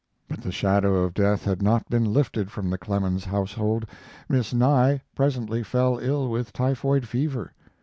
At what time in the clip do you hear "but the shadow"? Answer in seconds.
0.27-1.03